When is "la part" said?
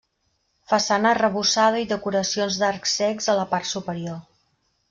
3.41-3.73